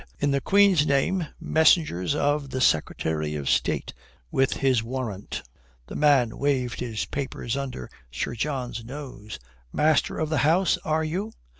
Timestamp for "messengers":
1.39-2.15